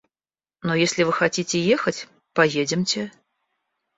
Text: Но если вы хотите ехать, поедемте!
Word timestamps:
Но 0.63 0.73
если 0.73 1.03
вы 1.03 1.13
хотите 1.13 1.63
ехать, 1.63 2.07
поедемте! 2.33 3.11